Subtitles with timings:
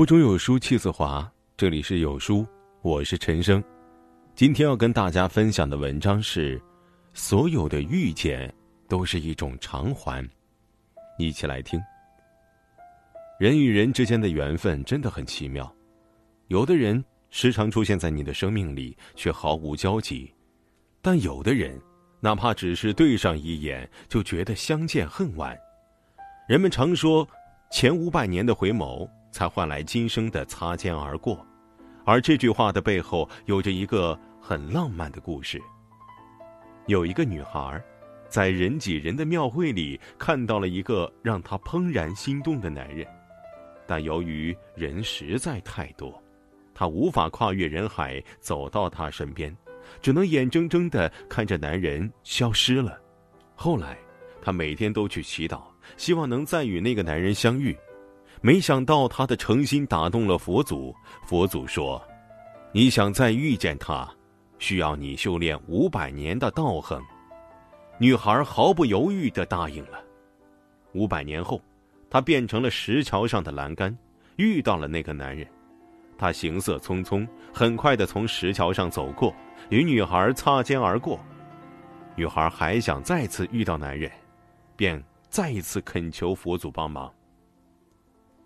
[0.00, 2.46] 腹中有书气自华，这里是有书，
[2.80, 3.62] 我是陈生。
[4.34, 6.58] 今天要跟大家分享的文章是：
[7.12, 8.50] 所有的遇见
[8.88, 10.26] 都是一种偿还。
[11.18, 11.78] 一起来听。
[13.38, 15.70] 人与人之间的缘分真的很奇妙，
[16.48, 20.32] 有的人时常出现在你的生命里，却毫无交集；
[21.02, 21.78] 但有的人，
[22.20, 25.54] 哪怕只是对上一眼，就觉得相见恨晚。
[26.48, 27.28] 人们常说，
[27.70, 29.06] 前五百年的回眸。
[29.30, 31.46] 才换来今生的擦肩而过，
[32.04, 35.60] 而这句话的背后有着一个很浪漫的故事。
[36.86, 37.82] 有一个女孩，
[38.28, 43.06] 在人挤人的庙会里看到了一个让她怦然心动的男人，
[43.86, 46.20] 但由于人实在太多，
[46.74, 49.56] 她无法跨越人海走到他身边，
[50.00, 52.98] 只能眼睁睁的看着男人消失了。
[53.54, 53.96] 后来，
[54.42, 55.62] 她每天都去祈祷，
[55.96, 57.76] 希望能再与那个男人相遇。
[58.40, 60.94] 没想到他的诚心打动了佛祖。
[61.26, 62.02] 佛祖说
[62.72, 64.08] ：“你想再遇见他，
[64.58, 67.00] 需要你修炼五百年的道行。”
[67.98, 70.02] 女孩毫不犹豫的答应了。
[70.92, 71.60] 五百年后，
[72.08, 73.96] 她变成了石桥上的栏杆，
[74.36, 75.46] 遇到了那个男人。
[76.16, 79.34] 他行色匆匆，很快的从石桥上走过，
[79.68, 81.18] 与女孩擦肩而过。
[82.14, 84.10] 女孩还想再次遇到男人，
[84.76, 87.10] 便再一次恳求佛祖帮忙。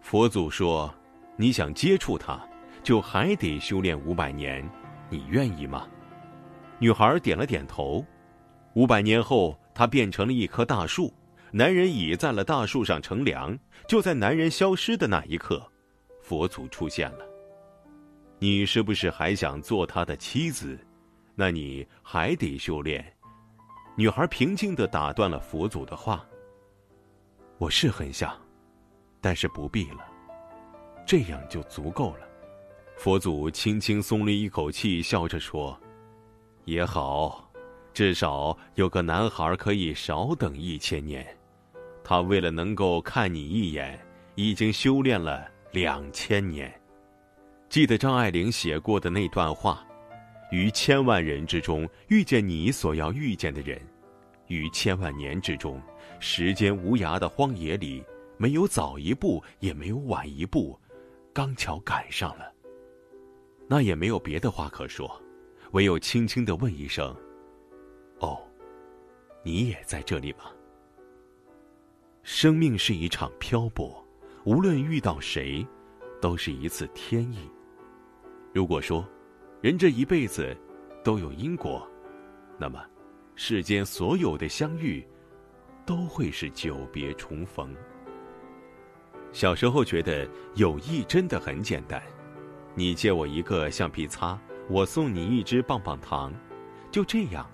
[0.00, 0.92] 佛祖说
[1.36, 2.40] ：“你想接触他，
[2.82, 4.68] 就还得修炼五百年，
[5.10, 5.86] 你愿意吗？”
[6.80, 8.04] 女孩点了点头。
[8.74, 11.12] 五百年后，她变成了一棵大树，
[11.50, 13.58] 男人倚在了大树上乘凉。
[13.86, 15.66] 就在男人消失的那一刻，
[16.22, 17.26] 佛祖出现了。
[18.38, 20.78] 你是不是还想做他的妻子？
[21.34, 23.04] 那你还得修炼。
[23.96, 26.24] 女孩平静的打断了佛祖的话
[27.58, 28.36] ：“我是很想。”
[29.20, 30.04] 但是不必了，
[31.06, 32.20] 这样就足够了。
[32.96, 35.78] 佛祖轻轻松了一口气，笑着说
[36.66, 37.48] ：“也好，
[37.92, 41.26] 至少有个男孩可以少等一千年。
[42.02, 43.98] 他为了能够看你一眼，
[44.34, 46.72] 已经修炼了两千年。
[47.68, 49.86] 记得张爱玲写过的那段话：
[50.50, 53.80] 于千万人之中遇见你所要遇见的人，
[54.46, 55.80] 于千万年之中，
[56.18, 58.04] 时间无涯的荒野里。”
[58.38, 60.78] 没有早一步，也没有晚一步，
[61.32, 62.50] 刚巧赶上了。
[63.66, 65.20] 那也没有别的话可说，
[65.72, 67.14] 唯有轻轻的问一声
[68.20, 68.40] ：“哦，
[69.42, 70.44] 你也在这里吗？”
[72.22, 74.02] 生命是一场漂泊，
[74.44, 75.66] 无论遇到谁，
[76.20, 77.38] 都是一次天意。
[78.54, 79.06] 如果说，
[79.60, 80.56] 人这一辈子
[81.02, 81.86] 都有因果，
[82.58, 82.82] 那么，
[83.34, 85.06] 世间所有的相遇，
[85.84, 87.74] 都会是久别重逢。
[89.32, 92.02] 小时候觉得友谊真的很简单，
[92.74, 96.32] 你借我一个橡皮擦，我送你一支棒棒糖，
[96.90, 97.48] 就这样，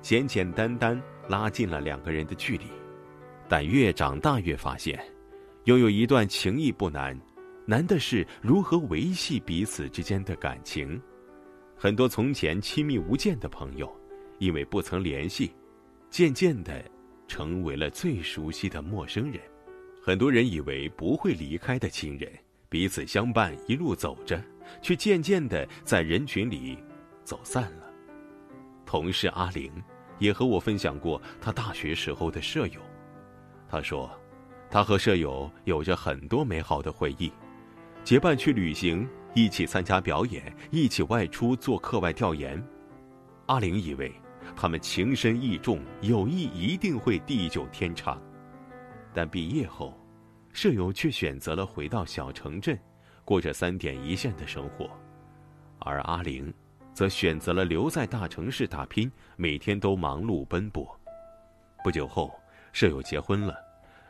[0.00, 2.64] 简简单单拉近了两个人的距离。
[3.48, 5.02] 但越长大越发现，
[5.64, 7.18] 拥有一段情谊不难，
[7.66, 11.00] 难的是如何维系彼此之间的感情。
[11.76, 13.90] 很多从前亲密无间的朋友，
[14.38, 15.52] 因为不曾联系，
[16.10, 16.82] 渐渐的，
[17.28, 19.40] 成为了最熟悉的陌生人。
[20.04, 22.28] 很多人以为不会离开的亲人，
[22.68, 24.42] 彼此相伴一路走着，
[24.82, 26.76] 却渐渐的在人群里
[27.22, 27.86] 走散了。
[28.84, 29.70] 同事阿玲
[30.18, 32.80] 也和我分享过她大学时候的舍友，
[33.68, 34.10] 她说，
[34.68, 37.32] 她和舍友有着很多美好的回忆，
[38.02, 42.60] 结伴去旅行，一起参加表演，一起外出做课外调研。
[43.46, 44.10] 阿玲以为
[44.56, 48.20] 他们情深意重，友谊一定会地久天长。
[49.14, 49.94] 但毕业后，
[50.52, 52.78] 舍友却选择了回到小城镇，
[53.24, 54.90] 过着三点一线的生活，
[55.78, 56.52] 而阿玲，
[56.94, 60.86] 则选择了留在大城市打拼，每天都忙碌奔波。
[61.84, 62.32] 不久后，
[62.72, 63.56] 舍友结婚了，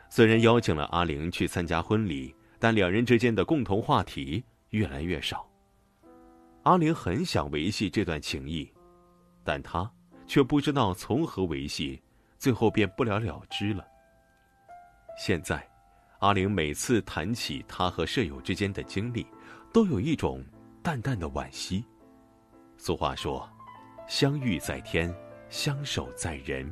[0.09, 5.45] 虽然邀请了阿玲去参加婚礼，但两人之间的共同话题越来越少。
[6.63, 8.71] 阿玲很想维系这段情谊，
[9.43, 9.89] 但她
[10.25, 12.01] 却不知道从何维系，
[12.37, 13.85] 最后便不了了之了。
[15.15, 15.65] 现在，
[16.19, 19.25] 阿玲每次谈起她和舍友之间的经历，
[19.71, 20.43] 都有一种
[20.81, 21.85] 淡淡的惋惜。
[22.77, 23.47] 俗话说
[24.07, 25.13] ：“相遇在天，
[25.49, 26.65] 相守在人。”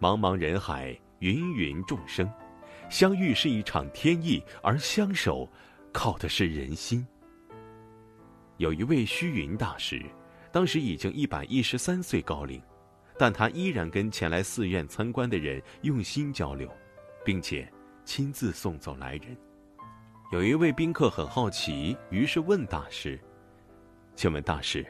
[0.00, 2.28] 茫茫人海，芸芸众生，
[2.88, 5.48] 相遇是一场天意，而相守，
[5.92, 7.06] 靠的是人心。
[8.56, 10.02] 有一位虚云大师，
[10.50, 12.60] 当时已经一百一十三岁高龄，
[13.18, 16.70] 但他依然跟前来寺院参观的人用心交流。
[17.24, 17.68] 并且
[18.04, 19.36] 亲自送走来人。
[20.32, 23.18] 有一位宾客很好奇，于是问大师
[24.16, 24.84] ：“请问大师，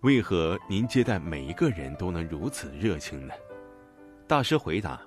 [0.00, 3.34] 为何您接待每一个人都能如此热情呢？”
[4.26, 5.00] 大师回答：“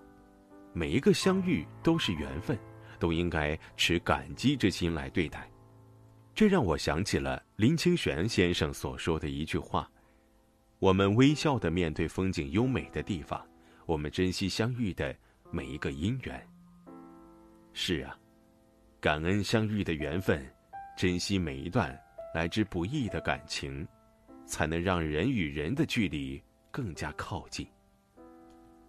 [0.74, 2.58] 每一个相遇都是缘分，
[2.98, 5.50] 都应该持感激之心来对待。”
[6.34, 9.90] 这让我想起了林清玄先生所说的一句话
[10.80, 13.46] ：“我们微笑的面对风景优美的地方，
[13.86, 15.14] 我们珍惜相遇的
[15.52, 16.48] 每一个因缘。”
[17.74, 18.18] 是啊。
[19.00, 20.46] 感恩相遇的缘分，
[20.96, 22.00] 珍惜每一段
[22.36, 23.88] 来之不易的感情，
[24.46, 26.40] 才能让人与人的距离
[26.70, 27.68] 更加靠近。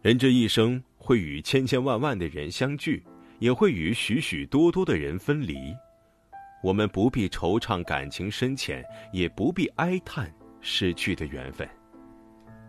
[0.02, 3.02] 人这一生会与千千万万的人相聚，
[3.38, 5.74] 也会与许许多多的人分离。
[6.62, 10.30] 我们不必惆怅感情深浅，也不必哀叹
[10.60, 11.66] 失去的缘分。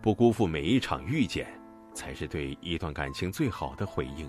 [0.00, 1.46] 不辜负每一场遇见，
[1.94, 4.28] 才是对一段感情最好的回应。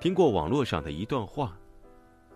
[0.00, 1.56] 听过网络上的一段话。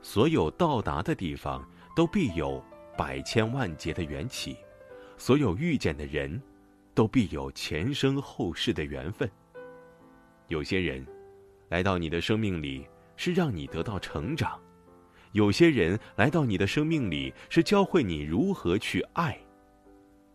[0.02, 2.62] 所有到达的地方，都必有
[2.96, 4.54] 百千万劫的缘起；
[5.16, 6.40] 所有遇见的人，
[6.94, 9.28] 都必有前生后世的缘分。
[10.46, 11.04] 有些人，
[11.70, 12.86] 来到你的生命里
[13.16, 14.60] 是让你得到成长；
[15.32, 19.36] 有些人来到你的生命里是教会你如何去爱。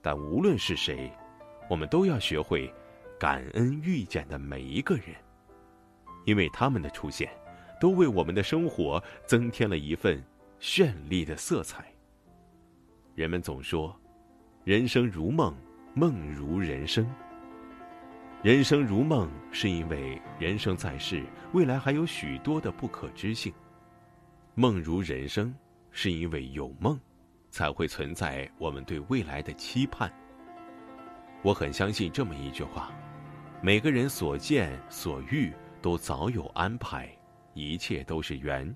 [0.02, 1.10] 但无论是谁，
[1.70, 2.70] 我们都要学会
[3.22, 5.10] 感恩遇见的每一个人，
[6.26, 7.30] 因为他们的出现。
[7.80, 10.24] 都为我们的生活增添了一份
[10.60, 11.86] 绚丽的色彩。
[13.14, 13.96] 人们总说，
[14.64, 15.56] 人生如梦，
[15.94, 17.08] 梦如人生。
[18.42, 23.54] 人生如梦，是因为人生在世，未来还有许多的不可知性；
[24.56, 25.54] 梦如人生，
[25.92, 27.00] 是因为有梦，
[27.52, 30.12] 才会存在我们对未来的期盼。
[31.44, 32.92] 我很相信这么一句话：
[33.64, 35.54] 每个人所见所遇，
[35.84, 37.08] 都早有安排。
[37.54, 38.76] 一切都是缘，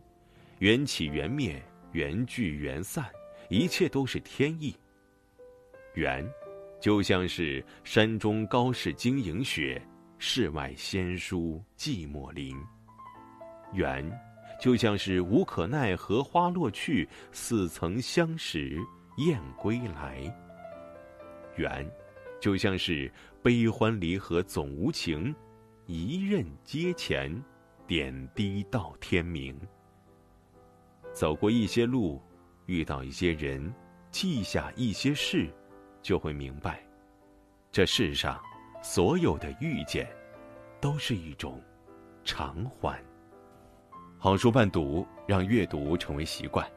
[0.60, 1.60] 缘起缘灭，
[1.94, 3.04] 缘聚缘散，
[3.50, 4.76] 一切都是天意。
[5.96, 6.24] 缘，
[6.80, 9.82] 就像是山中高士晶莹雪，
[10.20, 12.56] 世外仙姝寂寞林。
[13.74, 14.08] 缘，
[14.62, 18.78] 就像是无可奈何花落去，似曾相识
[19.18, 20.22] 燕归来。
[21.56, 21.90] 缘，
[22.40, 23.12] 就像是
[23.42, 25.36] 悲欢离合总无情，
[25.86, 27.44] 一任阶前。
[27.88, 29.56] 点滴到天明。
[31.14, 32.20] 走过一些路，
[32.66, 33.72] 遇到一些人，
[34.10, 35.48] 记下一些事，
[36.02, 36.84] 就会明白，
[37.72, 38.42] 这世上
[38.82, 40.12] 所有的遇见，
[40.82, 41.62] 都是一种
[42.24, 43.00] 偿还。
[44.18, 46.68] 好书伴读，让阅读成为习惯。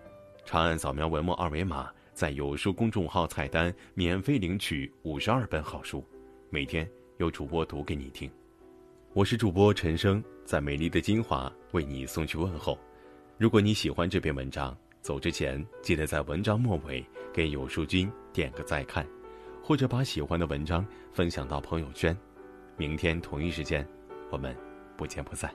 [0.45, 6.05] 长按扫描文末二维码，在有书公众号菜单免费领取五十二本好书，
[6.51, 6.85] 每天
[7.19, 8.29] 有主播读给你听。
[9.13, 12.77] 我是主播陈生，在美丽的金华为你送去问候。
[13.37, 19.07] 如果你喜欢这篇文章，走之前记得在文章末尾给有书君点个再看，
[19.63, 22.19] 或者把喜欢的文章分享到朋友圈。
[22.77, 23.89] 明天同一时间，
[24.29, 24.53] 我们
[24.97, 25.55] 不见不散。